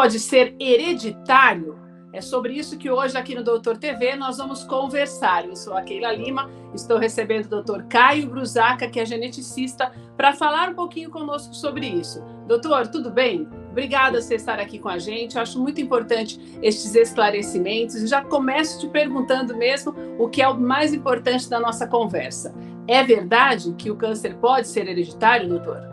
Pode 0.00 0.18
ser 0.18 0.56
hereditário? 0.58 1.78
É 2.10 2.22
sobre 2.22 2.54
isso 2.54 2.78
que 2.78 2.90
hoje 2.90 3.18
aqui 3.18 3.34
no 3.34 3.44
Doutor 3.44 3.76
TV 3.76 4.16
nós 4.16 4.38
vamos 4.38 4.64
conversar. 4.64 5.44
Eu 5.44 5.54
sou 5.54 5.76
a 5.76 5.82
Keila 5.82 6.10
Lima, 6.10 6.50
estou 6.74 6.96
recebendo 6.96 7.52
o 7.52 7.62
Dr. 7.62 7.82
Caio 7.82 8.26
Brusaca, 8.26 8.88
que 8.88 8.98
é 8.98 9.04
geneticista, 9.04 9.92
para 10.16 10.32
falar 10.32 10.70
um 10.70 10.74
pouquinho 10.74 11.10
conosco 11.10 11.54
sobre 11.54 11.86
isso. 11.86 12.24
Doutor, 12.48 12.88
tudo 12.88 13.10
bem? 13.10 13.46
Obrigada 13.70 14.18
por 14.22 14.32
estar 14.32 14.58
aqui 14.58 14.78
com 14.78 14.88
a 14.88 14.98
gente. 14.98 15.36
Eu 15.36 15.42
acho 15.42 15.60
muito 15.60 15.82
importante 15.82 16.40
estes 16.62 16.94
esclarecimentos. 16.94 18.08
Já 18.08 18.24
começo 18.24 18.80
te 18.80 18.88
perguntando 18.88 19.54
mesmo 19.54 19.94
o 20.18 20.30
que 20.30 20.40
é 20.40 20.48
o 20.48 20.58
mais 20.58 20.94
importante 20.94 21.46
da 21.46 21.60
nossa 21.60 21.86
conversa. 21.86 22.54
É 22.88 23.04
verdade 23.04 23.74
que 23.76 23.90
o 23.90 23.96
câncer 23.96 24.34
pode 24.36 24.66
ser 24.66 24.88
hereditário, 24.88 25.46
doutor? 25.46 25.89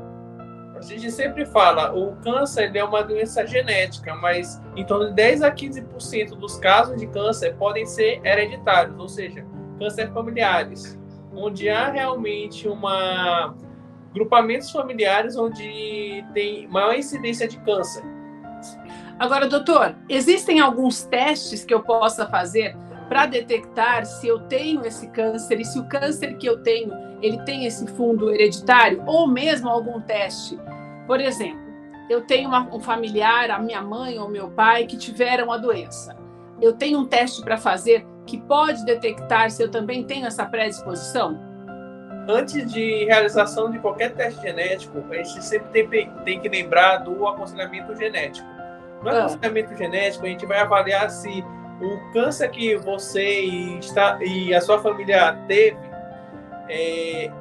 A 0.77 0.81
gente 0.81 1.11
sempre 1.11 1.43
fala, 1.45 1.91
o 1.93 2.15
câncer 2.17 2.75
é 2.75 2.83
uma 2.83 3.03
doença 3.03 3.45
genética, 3.47 4.13
mas 4.15 4.61
em 4.75 4.85
torno 4.85 5.07
de 5.07 5.13
10 5.13 5.41
a 5.41 5.51
15% 5.51 6.35
dos 6.35 6.57
casos 6.57 6.97
de 6.97 7.07
câncer 7.07 7.55
podem 7.55 7.85
ser 7.85 8.21
hereditários, 8.23 8.97
ou 8.99 9.09
seja, 9.09 9.43
câncer 9.79 10.11
familiares, 10.13 10.99
onde 11.33 11.67
há 11.67 11.89
realmente 11.89 12.67
uma 12.67 13.55
grupamentos 14.13 14.71
familiares 14.71 15.35
onde 15.35 16.23
tem 16.33 16.67
maior 16.67 16.95
incidência 16.95 17.47
de 17.47 17.57
câncer. 17.59 18.03
Agora, 19.19 19.47
doutor, 19.47 19.95
existem 20.07 20.59
alguns 20.59 21.03
testes 21.03 21.65
que 21.65 21.73
eu 21.73 21.81
possa 21.81 22.27
fazer 22.27 22.75
para 23.09 23.25
detectar 23.25 24.05
se 24.05 24.27
eu 24.27 24.39
tenho 24.41 24.85
esse 24.85 25.07
câncer 25.09 25.59
e 25.59 25.65
se 25.65 25.79
o 25.79 25.87
câncer 25.87 26.37
que 26.37 26.47
eu 26.47 26.61
tenho 26.61 27.07
ele 27.21 27.37
tem 27.39 27.65
esse 27.65 27.87
fundo 27.87 28.31
hereditário 28.31 29.03
ou 29.05 29.27
mesmo 29.27 29.69
algum 29.69 29.99
teste. 30.01 30.57
Por 31.07 31.19
exemplo, 31.19 31.65
eu 32.09 32.21
tenho 32.21 32.49
uma, 32.49 32.69
um 32.73 32.79
familiar, 32.79 33.49
a 33.49 33.57
minha 33.57 33.81
mãe 33.81 34.19
ou 34.19 34.29
meu 34.29 34.51
pai 34.51 34.85
que 34.85 34.97
tiveram 34.97 35.51
a 35.51 35.57
doença. 35.57 36.15
Eu 36.61 36.73
tenho 36.73 36.99
um 36.99 37.05
teste 37.05 37.41
para 37.41 37.57
fazer 37.57 38.05
que 38.27 38.37
pode 38.37 38.85
detectar 38.85 39.49
se 39.49 39.63
eu 39.63 39.71
também 39.71 40.03
tenho 40.03 40.27
essa 40.27 40.45
predisposição? 40.45 41.39
Antes 42.29 42.71
de 42.71 43.05
realização 43.05 43.71
de 43.71 43.79
qualquer 43.79 44.13
teste 44.13 44.41
genético, 44.41 45.01
a 45.09 45.15
gente 45.15 45.43
sempre 45.43 45.87
tem, 45.87 46.11
tem 46.25 46.39
que 46.41 46.49
lembrar 46.49 46.97
do 46.97 47.25
aconselhamento 47.25 47.95
genético. 47.95 48.47
No 49.01 49.09
ah. 49.09 49.19
aconselhamento 49.19 49.75
genético, 49.77 50.25
a 50.25 50.29
gente 50.29 50.45
vai 50.45 50.59
avaliar 50.59 51.09
se 51.09 51.43
o 51.81 52.11
câncer 52.11 52.49
que 52.49 52.75
você 52.75 53.45
e, 53.45 53.79
está, 53.79 54.19
e 54.21 54.53
a 54.53 54.59
sua 54.59 54.79
família 54.79 55.33
teve 55.47 55.77
é, 56.67 57.31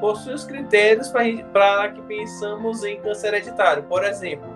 possui 0.00 0.34
os 0.34 0.44
critérios 0.44 1.08
para 1.08 1.90
que 1.90 2.00
pensamos 2.02 2.82
em 2.84 3.00
câncer 3.00 3.28
hereditário. 3.28 3.82
Por 3.84 4.04
exemplo, 4.04 4.48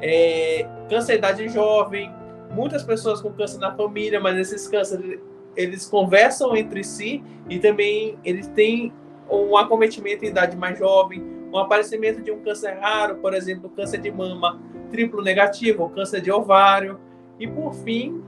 é, 0.00 0.66
câncer 0.88 1.16
idade 1.16 1.48
jovem, 1.48 2.12
muitas 2.50 2.82
pessoas 2.82 3.20
com 3.20 3.30
câncer 3.32 3.58
na 3.58 3.74
família, 3.74 4.18
mas 4.18 4.38
esses 4.38 4.66
cânceres 4.66 5.20
eles 5.56 5.86
conversam 5.86 6.56
entre 6.56 6.84
si 6.84 7.22
e 7.48 7.58
também 7.58 8.16
eles 8.24 8.46
têm 8.48 8.92
um 9.28 9.56
acometimento 9.56 10.24
em 10.24 10.28
idade 10.28 10.56
mais 10.56 10.78
jovem, 10.78 11.22
um 11.52 11.58
aparecimento 11.58 12.22
de 12.22 12.30
um 12.30 12.40
câncer 12.40 12.78
raro, 12.80 13.16
por 13.16 13.34
exemplo, 13.34 13.68
câncer 13.70 13.98
de 13.98 14.10
mama 14.10 14.60
triplo 14.90 15.22
negativo, 15.22 15.88
câncer 15.90 16.20
de 16.20 16.30
ovário, 16.30 16.98
e 17.38 17.46
por 17.46 17.74
fim, 17.74 18.22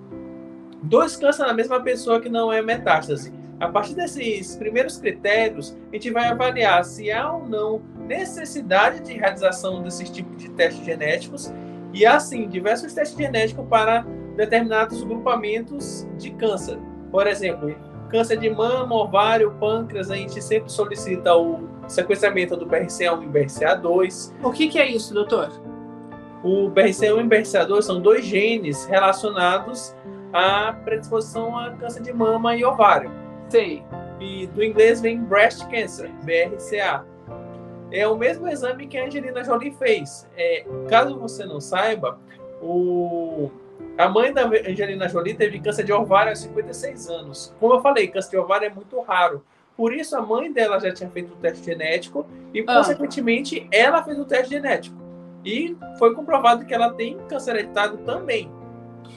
dois 0.83 1.17
cânceres 1.17 1.51
na 1.51 1.55
mesma 1.55 1.81
pessoa 1.81 2.21
que 2.21 2.29
não 2.29 2.53
é 2.53 2.63
metástase. 2.63 3.33
A 3.61 3.69
partir 3.69 3.95
desses 3.95 4.57
primeiros 4.57 4.97
critérios, 4.97 5.77
a 5.93 5.95
gente 5.95 6.11
vai 6.11 6.29
avaliar 6.29 6.83
se 6.83 7.13
há 7.13 7.31
ou 7.31 7.47
não 7.47 7.83
necessidade 8.09 9.01
de 9.01 9.13
realização 9.13 9.83
desses 9.83 10.09
tipos 10.09 10.39
de 10.39 10.49
testes 10.49 10.83
genéticos 10.83 11.53
e, 11.93 12.07
assim, 12.07 12.49
diversos 12.49 12.95
testes 12.95 13.19
genéticos 13.19 13.67
para 13.69 14.07
determinados 14.35 15.05
grupamentos 15.05 16.09
de 16.17 16.31
câncer. 16.31 16.79
Por 17.11 17.27
exemplo, 17.27 17.77
câncer 18.09 18.39
de 18.39 18.49
mama, 18.49 18.95
ovário, 18.95 19.55
pâncreas, 19.61 20.11
a 20.11 20.17
gente 20.17 20.41
sempre 20.41 20.73
solicita 20.73 21.37
o 21.37 21.69
sequenciamento 21.87 22.57
do 22.57 22.67
BRCA1 22.67 23.25
e 23.25 23.27
BRCA2. 23.27 24.33
O 24.43 24.53
que, 24.53 24.69
que 24.69 24.79
é 24.79 24.91
isso, 24.91 25.13
doutor? 25.13 25.51
O 26.43 26.71
BRCA1 26.71 27.21
e 27.21 27.29
BRCA2 27.29 27.83
são 27.83 28.01
dois 28.01 28.25
genes 28.25 28.87
relacionados 28.87 29.95
à 30.33 30.73
predisposição 30.73 31.59
a 31.59 31.73
câncer 31.73 32.03
de 32.03 32.13
mama 32.13 32.57
e 32.57 32.65
ovário. 32.65 33.20
Sei. 33.51 33.83
E 34.21 34.47
do 34.49 34.63
inglês 34.63 35.01
vem 35.01 35.21
breast 35.21 35.69
cancer, 35.69 36.11
BRCA. 36.23 37.05
É 37.93 38.07
o 38.07 38.17
mesmo 38.17 38.49
exame 38.49 38.87
que 38.87 38.97
a 38.97 39.07
Angelina 39.07 39.43
Jolie 39.43 39.73
fez. 39.73 40.29
É, 40.37 40.65
caso 40.89 41.19
você 41.19 41.45
não 41.45 41.61
saiba, 41.61 42.19
o, 42.63 43.51
a 43.99 44.09
mãe 44.09 44.33
da 44.33 44.47
Angelina 44.47 45.09
Jolie 45.09 45.35
teve 45.35 45.59
câncer 45.59 45.85
de 45.85 45.93
ovário 45.93 46.31
aos 46.31 46.39
56 46.39 47.09
anos. 47.11 47.55
Como 47.59 47.75
eu 47.75 47.81
falei, 47.81 48.09
câncer 48.09 48.31
de 48.31 48.37
ovário 48.37 48.67
é 48.67 48.71
muito 48.71 49.01
raro. 49.01 49.45
Por 49.77 49.95
isso, 49.95 50.17
a 50.17 50.21
mãe 50.21 50.53
dela 50.53 50.79
já 50.79 50.93
tinha 50.93 51.09
feito 51.09 51.33
o 51.33 51.37
teste 51.37 51.65
genético 51.65 52.27
e, 52.53 52.61
ah. 52.67 52.77
consequentemente, 52.77 53.67
ela 53.73 54.03
fez 54.03 54.19
o 54.19 54.25
teste 54.25 54.51
genético. 54.51 54.97
E 55.45 55.77
foi 55.99 56.15
comprovado 56.15 56.67
que 56.67 56.75
ela 56.75 56.93
tem 56.93 57.17
câncer 57.29 57.57
hereditário 57.57 57.97
também. 57.99 58.51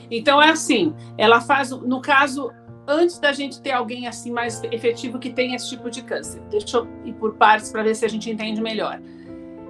Então, 0.09 0.41
é 0.41 0.49
assim: 0.49 0.95
ela 1.17 1.41
faz, 1.41 1.71
no 1.71 2.01
caso, 2.01 2.51
antes 2.87 3.19
da 3.19 3.31
gente 3.31 3.61
ter 3.61 3.71
alguém 3.71 4.07
assim 4.07 4.31
mais 4.31 4.61
efetivo 4.65 5.19
que 5.19 5.31
tenha 5.31 5.55
esse 5.55 5.69
tipo 5.69 5.89
de 5.89 6.01
câncer. 6.01 6.41
Deixa 6.49 6.77
eu 6.77 6.87
ir 7.05 7.13
por 7.13 7.35
partes 7.35 7.71
para 7.71 7.83
ver 7.83 7.95
se 7.95 8.05
a 8.05 8.09
gente 8.09 8.29
entende 8.29 8.61
melhor. 8.61 8.99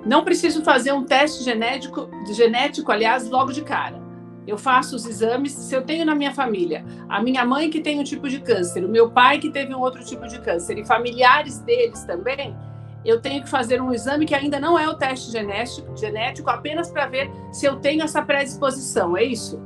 Não 0.05 0.23
preciso 0.23 0.63
fazer 0.63 0.91
um 0.91 1.03
teste 1.03 1.43
genético, 1.43 2.09
genético, 2.33 2.91
aliás, 2.91 3.29
logo 3.29 3.51
de 3.51 3.61
cara. 3.61 4.01
Eu 4.45 4.57
faço 4.57 4.95
os 4.95 5.05
exames, 5.05 5.53
se 5.53 5.73
eu 5.73 5.83
tenho 5.83 6.05
na 6.05 6.13
minha 6.13 6.33
família 6.33 6.83
a 7.07 7.21
minha 7.21 7.45
mãe 7.45 7.69
que 7.69 7.79
tem 7.79 7.99
um 7.99 8.03
tipo 8.03 8.27
de 8.27 8.41
câncer, 8.41 8.83
o 8.83 8.89
meu 8.89 9.09
pai 9.09 9.39
que 9.39 9.49
teve 9.49 9.73
um 9.73 9.79
outro 9.79 10.03
tipo 10.03 10.27
de 10.27 10.39
câncer 10.41 10.77
e 10.77 10.85
familiares 10.85 11.59
deles 11.59 12.03
também, 12.03 12.53
eu 13.05 13.21
tenho 13.21 13.43
que 13.43 13.49
fazer 13.49 13.81
um 13.81 13.93
exame 13.93 14.25
que 14.25 14.35
ainda 14.35 14.59
não 14.59 14.77
é 14.77 14.87
o 14.87 14.95
teste 14.95 15.31
genético, 15.31 15.95
genético 15.95 16.49
apenas 16.49 16.91
para 16.91 17.05
ver 17.05 17.31
se 17.51 17.65
eu 17.65 17.77
tenho 17.77 18.03
essa 18.03 18.21
predisposição, 18.21 19.15
é 19.15 19.23
isso? 19.23 19.61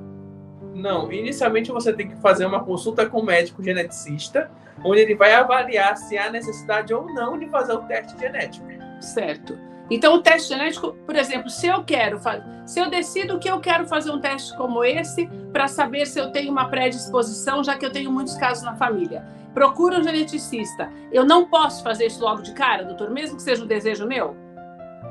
Não, 0.77 1.11
inicialmente 1.11 1.71
você 1.71 1.91
tem 1.91 2.07
que 2.07 2.15
fazer 2.17 2.45
uma 2.45 2.63
consulta 2.63 3.07
com 3.07 3.19
o 3.19 3.25
médico 3.25 3.63
geneticista, 3.63 4.51
onde 4.85 5.01
ele 5.01 5.15
vai 5.15 5.33
avaliar 5.33 5.97
se 5.97 6.15
há 6.15 6.29
necessidade 6.29 6.93
ou 6.93 7.11
não 7.11 7.35
de 7.35 7.49
fazer 7.49 7.73
o 7.73 7.79
teste 7.79 8.17
genético. 8.19 8.67
Certo. 9.01 9.57
Então, 9.89 10.13
o 10.13 10.21
teste 10.21 10.49
genético, 10.49 10.93
por 11.05 11.15
exemplo, 11.15 11.49
se 11.49 11.65
eu 11.65 11.83
quero 11.83 12.19
fazer, 12.19 12.43
se 12.67 12.79
eu 12.79 12.91
decido 12.91 13.39
que 13.39 13.49
eu 13.49 13.59
quero 13.59 13.87
fazer 13.87 14.11
um 14.11 14.21
teste 14.21 14.55
como 14.55 14.83
esse 14.83 15.27
para 15.51 15.67
saber 15.67 16.05
se 16.05 16.19
eu 16.19 16.31
tenho 16.31 16.51
uma 16.51 16.69
predisposição, 16.69 17.63
já 17.63 17.75
que 17.75 17.85
eu 17.85 17.91
tenho 17.91 18.11
muitos 18.11 18.35
casos 18.35 18.63
na 18.63 18.75
família, 18.75 19.25
procura 19.55 19.97
um 19.97 20.03
geneticista. 20.03 20.91
Eu 21.11 21.25
não 21.25 21.49
posso 21.49 21.81
fazer 21.81 22.05
isso 22.05 22.21
logo 22.21 22.43
de 22.43 22.53
cara, 22.53 22.83
doutor, 22.83 23.09
mesmo 23.09 23.37
que 23.37 23.41
seja 23.41 23.63
um 23.63 23.67
desejo 23.67 24.05
meu? 24.05 24.35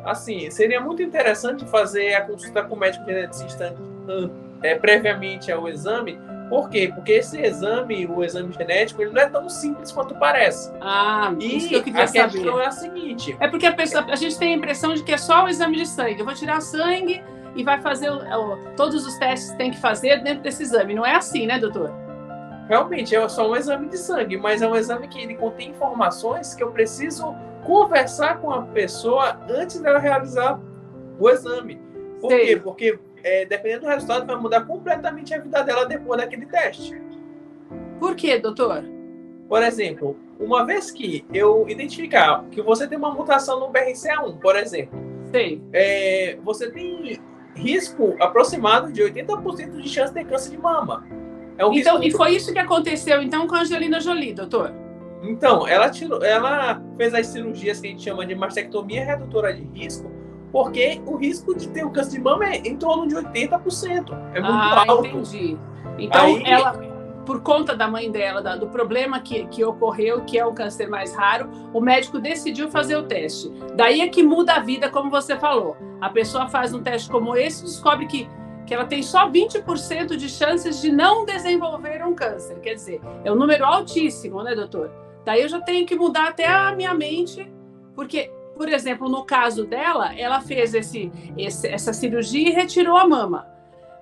Assim, 0.05 0.49
seria 0.49 0.81
muito 0.81 1.03
interessante 1.03 1.65
fazer 1.65 2.15
a 2.15 2.25
consulta 2.25 2.63
com 2.63 2.77
o 2.77 2.79
médico 2.79 3.05
geneticista 3.05 3.75
é, 4.63 4.75
previamente 4.75 5.51
ao 5.51 5.69
exame. 5.69 6.19
Por 6.49 6.71
quê? 6.71 6.91
Porque 6.95 7.13
esse 7.13 7.41
exame, 7.41 8.07
o 8.07 8.23
exame 8.23 8.53
genético, 8.53 9.03
ele 9.03 9.11
não 9.11 9.21
é 9.21 9.29
tão 9.29 9.49
simples 9.49 9.91
quanto 9.91 10.15
parece. 10.15 10.73
Ah, 10.81 11.35
e 11.41 11.57
isso 11.57 11.69
que 11.69 11.75
eu 11.75 11.83
queria 11.83 12.05
a 12.05 12.07
saber. 12.07 12.31
questão 12.31 12.61
é 12.61 12.67
a 12.67 12.71
seguinte. 12.71 13.37
É 13.41 13.49
porque 13.49 13.67
a, 13.67 13.73
pessoa, 13.73 14.07
a 14.09 14.17
gente 14.17 14.39
tem 14.39 14.55
a 14.55 14.57
impressão 14.57 14.95
de 14.95 15.03
que 15.03 15.13
é 15.13 15.17
só 15.19 15.45
o 15.45 15.49
exame 15.49 15.77
de 15.77 15.87
sangue. 15.87 16.21
Eu 16.21 16.25
vou 16.25 16.35
tirar 16.35 16.61
sangue 16.61 17.23
e 17.57 17.65
vai 17.65 17.81
fazer 17.81 18.11
todos 18.77 19.05
os 19.07 19.19
testes 19.19 19.51
que 19.51 19.59
tem 19.59 19.71
que 19.73 19.81
fazer 19.81 20.23
dentro 20.23 20.43
desse 20.43 20.63
exame. 20.63 20.95
Não 20.95 21.05
é 21.05 21.17
assim, 21.17 21.47
né, 21.47 21.59
doutor? 21.59 21.93
Realmente, 22.69 23.15
é 23.15 23.29
só 23.29 23.51
um 23.51 23.57
exame 23.57 23.89
de 23.89 23.97
sangue, 23.97 24.37
mas 24.37 24.61
é 24.61 24.69
um 24.69 24.77
exame 24.77 25.09
que 25.09 25.19
ele 25.19 25.35
contém 25.35 25.71
informações 25.71 26.55
que 26.55 26.63
eu 26.63 26.71
preciso 26.71 27.35
conversar 27.65 28.41
com 28.41 28.53
a 28.53 28.63
pessoa 28.63 29.41
antes 29.49 29.81
dela 29.81 29.99
realizar 29.99 30.61
o 31.19 31.31
exame. 31.31 31.81
Por 32.21 32.31
Sei. 32.31 32.47
quê? 32.47 32.57
Porque 32.57 32.99
é, 33.27 33.45
dependendo 33.45 33.81
do 33.81 33.89
resultado, 33.89 34.25
vai 34.25 34.37
mudar 34.37 34.61
completamente 34.61 35.35
a 35.35 35.41
vida 35.41 35.61
dela 35.65 35.85
depois 35.85 36.21
daquele 36.21 36.47
teste. 36.47 36.97
Por 37.99 38.15
quê, 38.15 38.39
doutor? 38.39 38.85
Por 39.49 39.63
exemplo, 39.65 40.17
uma 40.39 40.65
vez 40.65 40.93
que 40.93 41.27
eu 41.35 41.69
identificar 41.69 42.45
que 42.53 42.63
você 42.63 42.87
tem 42.87 42.97
uma 42.97 43.13
mutação 43.13 43.59
no 43.59 43.69
BRCA1, 43.73 44.39
por 44.39 44.55
exemplo, 44.55 44.97
Sim. 45.35 45.61
É, 45.73 46.39
você 46.45 46.71
tem 46.71 47.19
risco 47.57 48.15
aproximado 48.21 48.93
de 48.93 49.03
80% 49.03 49.81
de 49.81 49.89
chance 49.89 50.15
de 50.15 50.21
ter 50.21 50.27
câncer 50.27 50.51
de 50.51 50.59
mama. 50.59 51.05
É 51.59 51.67
um 51.67 51.73
então, 51.73 52.01
e 52.03 52.13
foi 52.13 52.37
isso 52.37 52.53
que 52.53 52.59
aconteceu 52.61 53.21
então 53.21 53.49
com 53.49 53.57
a 53.57 53.63
Angelina 53.63 54.01
Jolie, 54.01 54.35
doutor? 54.35 54.73
Então, 55.23 55.67
ela, 55.67 55.91
tirou, 55.91 56.23
ela 56.23 56.81
fez 56.97 57.13
as 57.13 57.27
cirurgias 57.27 57.81
que 57.81 57.89
a 57.89 57.91
gente 57.91 58.05
chama 58.05 58.25
de 58.25 58.37
mastectomia 58.37 59.05
redutora 59.05 59.53
de 59.53 59.63
risco 59.63 60.16
porque 60.53 61.01
o 61.07 61.17
risco 61.17 61.55
de 61.55 61.69
ter 61.69 61.85
o 61.85 61.91
câncer 61.91 62.13
de 62.13 62.21
mama 62.21 62.47
é 62.47 62.57
em 62.59 62.77
torno 62.77 63.07
de 63.07 63.15
80%. 63.15 64.13
É 64.35 64.41
muito 64.41 64.53
ah, 64.53 64.85
alto. 64.89 65.07
Entendi. 65.07 65.59
Então, 65.99 66.25
Aí, 66.25 66.43
ela, 66.45 66.73
por 67.27 67.43
conta 67.43 67.75
da 67.75 67.89
mãe 67.89 68.11
dela, 68.11 68.41
do 68.57 68.69
problema 68.69 69.21
que, 69.21 69.47
que 69.47 69.65
ocorreu, 69.65 70.25
que 70.25 70.39
é 70.39 70.47
o 70.47 70.53
câncer 70.53 70.89
mais 70.89 71.15
raro, 71.15 71.51
o 71.75 71.81
médico 71.81 72.21
decidiu 72.21 72.71
fazer 72.71 72.97
o 72.97 73.03
teste. 73.03 73.53
Daí 73.75 74.01
é 74.01 74.09
que 74.09 74.23
muda 74.23 74.55
a 74.55 74.61
vida, 74.61 74.89
como 74.89 75.11
você 75.11 75.37
falou. 75.37 75.77
A 76.01 76.09
pessoa 76.09 76.49
faz 76.49 76.73
um 76.73 76.83
teste 76.83 77.11
como 77.11 77.37
esse 77.37 77.63
e 77.63 77.67
descobre 77.67 78.07
que, 78.07 78.29
que 78.65 78.73
ela 78.73 78.85
tem 78.85 79.03
só 79.03 79.29
20% 79.29 80.17
de 80.17 80.29
chances 80.29 80.81
de 80.81 80.93
não 80.93 81.25
desenvolver 81.25 82.07
um 82.07 82.15
câncer. 82.15 82.61
Quer 82.61 82.75
dizer, 82.75 83.01
é 83.25 83.33
um 83.33 83.37
número 83.37 83.65
altíssimo, 83.65 84.43
né, 84.43 84.55
doutor? 84.55 84.91
Daí 85.25 85.43
eu 85.43 85.49
já 85.49 85.61
tenho 85.61 85.85
que 85.85 85.97
mudar 85.97 86.29
até 86.29 86.47
a 86.47 86.73
minha 86.77 86.95
mente, 86.95 87.53
porque 87.97 88.31
por 88.57 88.69
exemplo, 88.69 89.09
no 89.09 89.25
caso 89.25 89.65
dela, 89.65 90.15
ela 90.19 90.41
fez 90.41 90.75
esse, 90.75 91.13
esse, 91.37 91.69
essa 91.69 91.93
cirurgia 91.93 92.49
e 92.49 92.53
retirou 92.53 92.97
a 92.97 93.07
mama. 93.07 93.47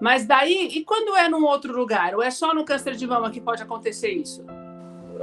Mas 0.00 0.26
daí, 0.26 0.68
e 0.72 0.84
quando 0.84 1.16
é 1.16 1.28
num 1.28 1.44
outro 1.44 1.74
lugar? 1.76 2.14
Ou 2.14 2.22
é 2.22 2.30
só 2.30 2.54
no 2.54 2.64
câncer 2.64 2.94
de 2.94 3.06
mama 3.06 3.30
que 3.30 3.40
pode 3.40 3.62
acontecer 3.62 4.10
isso? 4.10 4.44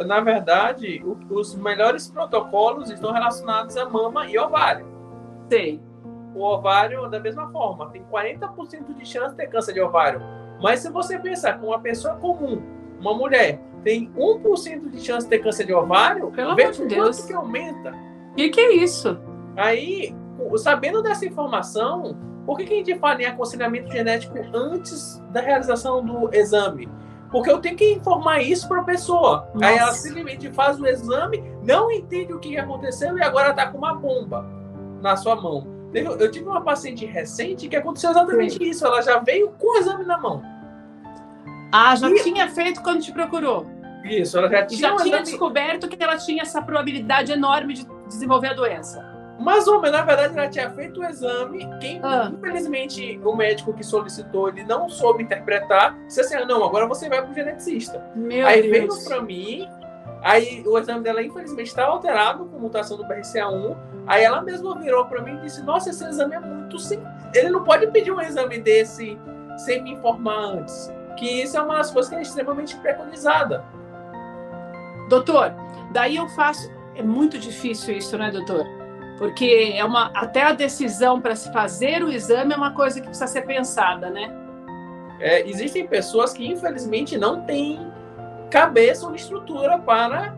Na 0.05 0.19
verdade, 0.21 1.01
o, 1.03 1.17
os 1.33 1.55
melhores 1.55 2.07
protocolos 2.07 2.89
estão 2.89 3.11
relacionados 3.11 3.75
a 3.77 3.89
mama 3.89 4.27
e 4.27 4.37
ovário. 4.37 4.85
Sei. 5.49 5.79
O 6.33 6.43
ovário, 6.43 7.09
da 7.09 7.19
mesma 7.19 7.51
forma, 7.51 7.89
tem 7.89 8.03
40% 8.03 8.95
de 8.95 9.05
chance 9.05 9.31
de 9.31 9.35
ter 9.37 9.47
câncer 9.47 9.73
de 9.73 9.81
ovário. 9.81 10.21
Mas 10.61 10.79
se 10.79 10.89
você 10.89 11.19
pensar 11.19 11.59
com 11.59 11.67
uma 11.67 11.79
pessoa 11.79 12.15
comum, 12.15 12.61
uma 12.99 13.13
mulher, 13.13 13.59
tem 13.83 14.09
1% 14.13 14.89
de 14.89 15.01
chance 15.01 15.25
de 15.25 15.29
ter 15.29 15.39
câncer 15.39 15.65
de 15.65 15.73
ovário, 15.73 16.31
Pelo 16.31 16.51
amor 16.51 16.71
de 16.71 16.85
Deus. 16.85 17.25
que 17.25 17.33
aumenta. 17.33 17.93
O 18.31 18.35
que, 18.35 18.49
que 18.49 18.59
é 18.59 18.73
isso? 18.73 19.19
Aí, 19.57 20.15
sabendo 20.57 21.03
dessa 21.03 21.25
informação, 21.25 22.17
por 22.45 22.57
que, 22.57 22.65
que 22.65 22.73
a 22.73 22.77
gente 22.77 22.97
fala 22.97 23.21
em 23.21 23.25
aconselhamento 23.25 23.91
genético 23.91 24.35
antes 24.53 25.21
da 25.31 25.41
realização 25.41 26.03
do 26.03 26.33
exame? 26.33 26.89
Porque 27.31 27.49
eu 27.49 27.59
tenho 27.59 27.77
que 27.77 27.93
informar 27.93 28.41
isso 28.41 28.67
para 28.67 28.81
a 28.81 28.83
pessoa. 28.83 29.49
Nossa. 29.53 29.65
Aí 29.65 29.77
ela 29.77 29.91
simplesmente 29.93 30.51
faz 30.51 30.79
o 30.79 30.85
exame, 30.85 31.43
não 31.63 31.89
entende 31.89 32.33
o 32.33 32.39
que 32.39 32.57
aconteceu 32.57 33.17
e 33.17 33.23
agora 33.23 33.51
está 33.51 33.67
com 33.67 33.77
uma 33.77 33.93
bomba 33.93 34.45
na 35.01 35.15
sua 35.15 35.35
mão. 35.35 35.65
Eu 35.93 36.31
tive 36.31 36.45
uma 36.45 36.61
paciente 36.61 37.05
recente 37.05 37.67
que 37.67 37.75
aconteceu 37.75 38.11
exatamente 38.11 38.57
Sim. 38.57 38.63
isso. 38.63 38.85
Ela 38.85 39.01
já 39.01 39.19
veio 39.19 39.49
com 39.51 39.75
o 39.75 39.77
exame 39.77 40.05
na 40.05 40.17
mão. 40.17 40.41
Ah, 41.71 41.95
já 41.95 42.09
e... 42.09 42.15
tinha 42.21 42.49
feito 42.49 42.81
quando 42.81 43.01
te 43.01 43.11
procurou? 43.11 43.65
Isso, 44.03 44.37
ela 44.37 44.49
já 44.49 44.65
tinha, 44.65 44.79
já 44.79 44.95
tinha 44.97 45.21
descoberto 45.21 45.87
que 45.87 46.01
ela 46.01 46.17
tinha 46.17 46.41
essa 46.41 46.61
probabilidade 46.61 47.31
enorme 47.31 47.73
de 47.75 47.85
desenvolver 48.11 48.47
a 48.47 48.53
doença. 48.53 49.03
Mas, 49.39 49.67
homem, 49.67 49.91
na 49.91 50.03
verdade, 50.03 50.37
ela 50.37 50.47
tinha 50.47 50.69
feito 50.69 50.99
o 50.99 51.03
exame. 51.03 51.67
Quem, 51.79 51.99
ah. 52.03 52.31
infelizmente, 52.31 53.19
o 53.23 53.35
médico 53.35 53.73
que 53.73 53.83
solicitou, 53.83 54.49
ele 54.49 54.63
não 54.63 54.87
soube 54.87 55.23
interpretar. 55.23 55.97
Disse 56.05 56.21
assim: 56.21 56.35
ah, 56.35 56.45
não, 56.45 56.63
agora 56.63 56.87
você 56.87 57.09
vai 57.09 57.21
para 57.23 57.31
o 57.31 57.33
geneticista. 57.33 58.05
Meu 58.15 58.45
aí 58.45 58.61
Deus. 58.61 58.71
veio 58.71 59.03
para 59.05 59.21
mim. 59.21 59.67
Aí 60.21 60.63
o 60.67 60.77
exame 60.77 61.03
dela, 61.03 61.23
infelizmente, 61.23 61.67
está 61.67 61.85
alterado 61.85 62.45
com 62.45 62.59
mutação 62.59 62.95
do 62.95 63.03
BRCA1. 63.05 63.75
Aí 64.05 64.23
ela 64.23 64.41
mesma 64.41 64.77
virou 64.77 65.05
para 65.05 65.23
mim 65.23 65.35
e 65.37 65.41
disse: 65.41 65.63
Nossa, 65.63 65.89
esse 65.89 66.05
exame 66.05 66.35
é 66.35 66.39
muito 66.39 66.77
sim. 66.77 67.01
Ele 67.33 67.49
não 67.49 67.63
pode 67.63 67.87
pedir 67.87 68.11
um 68.11 68.21
exame 68.21 68.59
desse 68.59 69.17
sem 69.57 69.81
me 69.81 69.93
informar 69.93 70.37
antes. 70.37 70.93
Que 71.17 71.41
isso 71.41 71.57
é 71.57 71.61
uma 71.61 71.77
das 71.77 71.89
coisas 71.89 72.09
que 72.09 72.15
é 72.15 72.21
extremamente 72.21 72.77
preconizada. 72.77 73.65
Doutor, 75.09 75.53
daí 75.91 76.15
eu 76.17 76.27
faço. 76.29 76.69
É 76.95 77.01
muito 77.01 77.37
difícil 77.37 77.97
isso, 77.97 78.17
né, 78.17 78.31
doutor? 78.31 78.65
Porque 79.17 79.73
é 79.75 79.85
uma 79.85 80.11
até 80.15 80.43
a 80.43 80.51
decisão 80.51 81.21
para 81.21 81.35
se 81.35 81.51
fazer 81.53 82.03
o 82.03 82.11
exame 82.11 82.53
é 82.53 82.57
uma 82.57 82.73
coisa 82.73 82.99
que 82.99 83.07
precisa 83.07 83.27
ser 83.27 83.43
pensada, 83.43 84.09
né? 84.09 84.31
É, 85.19 85.47
existem 85.47 85.87
pessoas 85.87 86.33
que 86.33 86.45
infelizmente 86.45 87.17
não 87.17 87.41
têm 87.45 87.79
cabeça 88.49 89.07
ou 89.07 89.13
estrutura 89.13 89.77
para 89.77 90.35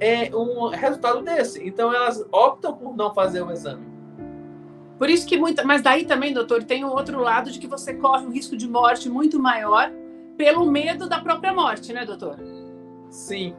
é, 0.00 0.34
um 0.34 0.68
resultado 0.68 1.22
desse. 1.22 1.66
Então 1.66 1.94
elas 1.94 2.24
optam 2.32 2.74
por 2.74 2.96
não 2.96 3.12
fazer 3.12 3.42
o 3.42 3.52
exame. 3.52 3.86
Por 4.98 5.10
isso 5.10 5.26
que 5.26 5.36
muita, 5.36 5.64
mas 5.64 5.82
daí 5.82 6.04
também, 6.04 6.32
doutor, 6.32 6.62
tem 6.64 6.84
o 6.84 6.88
outro 6.88 7.20
lado 7.20 7.50
de 7.50 7.58
que 7.58 7.66
você 7.66 7.92
corre 7.94 8.24
um 8.24 8.30
risco 8.30 8.56
de 8.56 8.68
morte 8.68 9.08
muito 9.08 9.38
maior 9.38 9.92
pelo 10.36 10.64
medo 10.64 11.08
da 11.08 11.20
própria 11.20 11.52
morte, 11.52 11.92
né, 11.92 12.04
doutor? 12.04 12.38
Sim, 13.10 13.54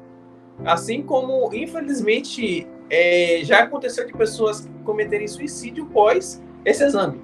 Assim 0.65 1.01
como, 1.01 1.54
infelizmente, 1.54 2.68
é, 2.89 3.42
já 3.44 3.63
aconteceu 3.63 4.06
de 4.06 4.13
pessoas 4.13 4.69
cometerem 4.83 5.27
suicídio 5.27 5.86
pós 5.88 6.42
esse 6.63 6.83
exame, 6.83 7.19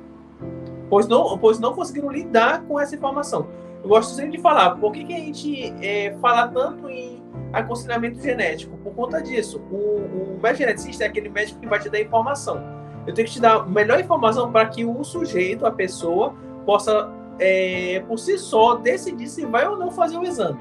pois 0.89 1.07
não, 1.07 1.37
pois 1.37 1.59
não 1.59 1.73
conseguiram 1.73 2.11
lidar 2.11 2.63
com 2.63 2.79
essa 2.79 2.95
informação. 2.95 3.47
Eu 3.81 3.89
gosto 3.89 4.13
sempre 4.13 4.31
de 4.31 4.39
falar, 4.39 4.71
por 4.75 4.91
que, 4.91 5.05
que 5.05 5.13
a 5.13 5.19
gente 5.19 5.73
é, 5.81 6.13
fala 6.19 6.47
tanto 6.49 6.89
em 6.89 7.23
aconselhamento 7.53 8.21
genético? 8.21 8.77
Por 8.77 8.93
conta 8.93 9.21
disso, 9.21 9.61
o, 9.71 10.35
o 10.35 10.39
médico 10.41 10.63
geneticista 10.63 11.05
é 11.05 11.07
aquele 11.07 11.29
médico 11.29 11.59
que 11.59 11.67
vai 11.67 11.79
te 11.79 11.89
dar 11.89 12.01
informação. 12.01 12.61
Eu 13.07 13.13
tenho 13.13 13.27
que 13.27 13.33
te 13.33 13.41
dar 13.41 13.61
a 13.61 13.65
melhor 13.65 13.99
informação 13.99 14.51
para 14.51 14.65
que 14.65 14.83
o 14.83 15.01
sujeito, 15.03 15.65
a 15.65 15.71
pessoa, 15.71 16.35
possa, 16.65 17.09
é, 17.39 18.03
por 18.05 18.19
si 18.19 18.37
só, 18.37 18.75
decidir 18.75 19.27
se 19.27 19.45
vai 19.45 19.65
ou 19.65 19.77
não 19.77 19.89
fazer 19.91 20.17
o 20.17 20.23
exame. 20.23 20.59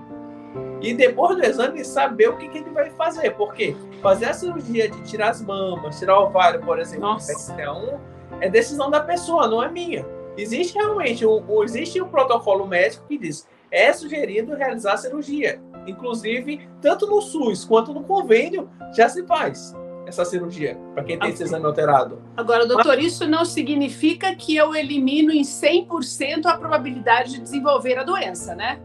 E 0.80 0.94
depois 0.94 1.36
do 1.36 1.44
exame, 1.44 1.84
saber 1.84 2.28
o 2.28 2.36
que, 2.36 2.48
que 2.48 2.58
ele 2.58 2.70
vai 2.70 2.90
fazer. 2.90 3.30
Porque 3.30 3.76
fazer 4.00 4.26
a 4.26 4.32
cirurgia 4.32 4.88
de 4.88 5.02
tirar 5.02 5.30
as 5.30 5.42
mamas, 5.42 5.98
tirar 5.98 6.18
o 6.20 6.26
ovário, 6.26 6.60
por 6.60 6.78
exemplo, 6.78 7.16
PST1, 7.16 7.98
é 8.40 8.48
decisão 8.48 8.90
da 8.90 9.00
pessoa, 9.00 9.48
não 9.48 9.62
é 9.62 9.68
minha. 9.68 10.06
Existe 10.36 10.78
realmente 10.78 11.26
um, 11.26 11.64
existe 11.64 12.00
um 12.00 12.08
protocolo 12.08 12.66
médico 12.66 13.04
que 13.08 13.18
diz 13.18 13.46
é 13.70 13.92
sugerido 13.92 14.54
realizar 14.54 14.94
a 14.94 14.96
cirurgia. 14.96 15.60
Inclusive, 15.86 16.68
tanto 16.80 17.06
no 17.06 17.20
SUS 17.20 17.64
quanto 17.64 17.92
no 17.92 18.04
convênio, 18.04 18.70
já 18.94 19.08
se 19.08 19.26
faz 19.26 19.74
essa 20.06 20.24
cirurgia, 20.24 20.78
para 20.94 21.04
quem 21.04 21.18
tem 21.18 21.28
esse 21.28 21.42
exame 21.42 21.66
alterado. 21.66 22.22
Agora, 22.34 22.66
doutor, 22.66 22.96
Mas... 22.96 23.04
isso 23.04 23.26
não 23.26 23.44
significa 23.44 24.34
que 24.34 24.56
eu 24.56 24.74
elimino 24.74 25.30
em 25.30 25.42
100% 25.42 26.46
a 26.46 26.56
probabilidade 26.56 27.32
de 27.32 27.40
desenvolver 27.40 27.98
a 27.98 28.04
doença, 28.04 28.54
né? 28.54 28.80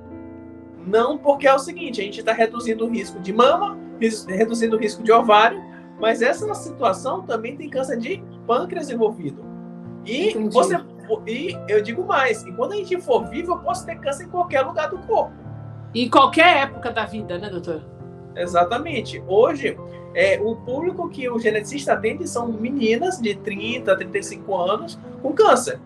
Não, 0.86 1.18
porque 1.18 1.48
é 1.48 1.54
o 1.54 1.60
seguinte, 1.60 2.02
a 2.02 2.04
gente 2.04 2.20
está 2.20 2.34
reduzindo 2.34 2.86
o 2.86 2.90
risco 2.90 3.20
de 3.20 3.32
mama, 3.32 3.78
reduzindo 4.28 4.76
o 4.76 4.80
risco 4.80 5.02
de 5.02 5.12
ovário, 5.12 5.64
mas 6.00 6.22
essa 6.22 6.54
situação 6.54 7.22
também 7.24 7.56
tem 7.56 7.70
câncer 7.70 7.98
de 7.98 8.24
pâncreas 8.46 8.90
envolvido. 8.90 9.44
E 10.06 10.30
Entendi. 10.30 10.54
você 10.54 10.78
e 11.28 11.58
eu 11.68 11.82
digo 11.82 12.06
mais, 12.06 12.44
e 12.44 12.52
quando 12.54 12.74
a 12.74 12.76
gente 12.76 13.00
for 13.02 13.28
vivo, 13.28 13.54
eu 13.54 13.58
posso 13.60 13.86
ter 13.86 14.00
câncer 14.00 14.26
em 14.26 14.30
qualquer 14.30 14.62
lugar 14.62 14.90
do 14.90 14.98
corpo. 15.00 15.34
Em 15.94 16.10
qualquer 16.10 16.58
época 16.58 16.92
da 16.92 17.06
vida, 17.06 17.38
né, 17.38 17.50
doutor? 17.50 17.84
Exatamente. 18.36 19.22
Hoje, 19.28 19.78
é, 20.16 20.40
o 20.42 20.56
público 20.56 21.10
que 21.10 21.30
o 21.30 21.38
geneticista 21.38 21.94
atende 21.94 22.28
são 22.28 22.48
meninas 22.48 23.20
de 23.20 23.36
30, 23.36 23.96
35 23.96 24.56
anos 24.56 25.00
com 25.22 25.34
câncer. 25.34 25.80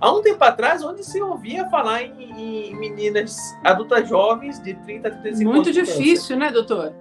Há 0.00 0.12
um 0.12 0.20
tempo 0.20 0.42
atrás, 0.44 0.84
onde 0.84 1.02
se 1.02 1.20
ouvia 1.22 1.68
falar 1.70 2.02
em, 2.02 2.70
em 2.70 2.76
meninas 2.76 3.36
adultas 3.64 4.08
jovens 4.08 4.62
de 4.62 4.74
30 4.74 5.08
a 5.08 5.10
35 5.10 5.50
Muito 5.50 5.68
anos. 5.68 5.76
Muito 5.76 5.86
difícil, 5.86 6.36
né, 6.36 6.50
doutor? 6.50 6.92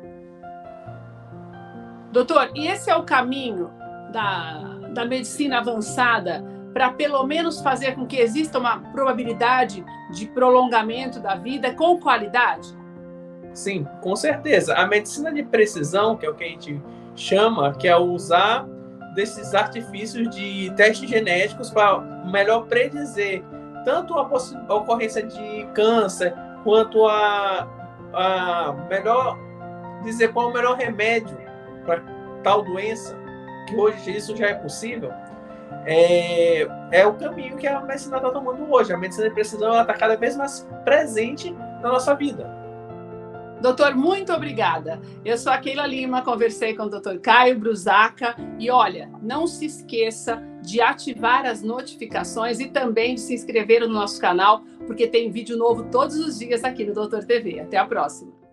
Doutor, 2.12 2.52
e 2.56 2.68
esse 2.68 2.90
é 2.90 2.96
o 2.96 3.04
caminho 3.04 3.70
da, 4.14 4.62
da 4.94 5.06
medicina 5.06 5.60
avançada 5.60 6.44
para 6.74 6.92
pelo 6.92 7.24
menos 7.26 7.62
fazer 7.62 7.96
com 7.96 8.06
que 8.06 8.18
exista 8.18 8.58
uma 8.58 8.80
probabilidade 8.92 9.84
de 10.12 10.26
prolongamento 10.28 11.20
da 11.20 11.36
vida 11.36 11.74
com 11.74 12.00
qualidade? 12.00 12.68
Sim, 13.54 13.86
com 14.02 14.16
certeza. 14.16 14.74
A 14.76 14.86
medicina 14.86 15.32
de 15.34 15.44
precisão, 15.44 16.16
que 16.16 16.26
é 16.26 16.30
o 16.30 16.36
que 16.36 16.44
a 16.44 16.48
gente 16.48 16.82
chama, 17.16 17.74
que 17.74 17.88
é 17.88 17.98
usar 17.98 18.66
desses 19.14 19.54
artifícios 19.54 20.30
de 20.30 20.72
testes 20.76 21.10
genéticos 21.10 21.70
para 21.70 22.15
melhor 22.32 22.66
predizer 22.66 23.44
tanto 23.84 24.16
a, 24.16 24.28
a 24.68 24.74
ocorrência 24.74 25.24
de 25.24 25.66
câncer 25.74 26.34
quanto 26.64 27.06
a, 27.06 27.68
a 28.14 28.74
melhor 28.90 29.38
dizer 30.04 30.34
qual 30.34 30.48
é 30.48 30.52
o 30.52 30.54
melhor 30.54 30.76
remédio 30.76 31.38
para 31.86 32.02
tal 32.44 32.64
doença, 32.64 33.16
que 33.68 33.76
hoje 33.76 34.18
isso 34.18 34.36
já 34.36 34.48
é 34.48 34.54
possível, 34.56 35.12
é, 35.86 36.68
é 36.92 37.06
o 37.06 37.14
caminho 37.14 37.58
que 37.58 37.68
a 37.68 37.80
medicina 37.82 38.18
está 38.18 38.30
tomando 38.32 38.72
hoje. 38.72 38.92
A 38.92 38.98
medicina 38.98 39.30
de 39.30 39.36
precisão 39.36 39.80
está 39.80 39.94
cada 39.94 40.16
vez 40.16 40.36
mais 40.36 40.68
presente 40.84 41.52
na 41.82 41.90
nossa 41.90 42.16
vida. 42.16 42.52
Doutor, 43.62 43.96
muito 43.96 44.34
obrigada. 44.34 45.00
Eu 45.24 45.38
sou 45.38 45.52
a 45.52 45.58
Keila 45.58 45.86
Lima, 45.86 46.24
conversei 46.24 46.76
com 46.76 46.84
o 46.84 46.90
doutor 46.90 47.20
Caio 47.20 47.58
Brusaca. 47.58 48.36
E 48.60 48.70
olha, 48.70 49.10
não 49.22 49.48
se 49.48 49.66
esqueça 49.66 50.42
de 50.66 50.82
ativar 50.82 51.46
as 51.46 51.62
notificações 51.62 52.60
e 52.60 52.68
também 52.68 53.16
de 53.16 53.22
se 53.22 53.34
inscrever 53.34 53.82
no 53.82 53.94
nosso 53.94 54.20
canal, 54.20 54.64
porque 54.88 55.08
tem 55.08 55.32
vídeo 55.32 55.58
novo 55.58 55.84
todos 55.92 56.18
os 56.18 56.40
dias 56.40 56.64
aqui 56.64 56.84
no 56.84 56.94
Doutor 56.94 57.24
TV. 57.24 57.60
Até 57.60 57.78
a 57.78 57.86
próxima. 57.86 58.45